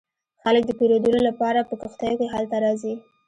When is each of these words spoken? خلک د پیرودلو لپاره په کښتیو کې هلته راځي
خلک 0.43 0.63
د 0.67 0.71
پیرودلو 0.79 1.19
لپاره 1.27 1.59
په 1.69 1.75
کښتیو 1.81 2.19
کې 2.19 2.27
هلته 2.33 2.55
راځي 2.63 2.93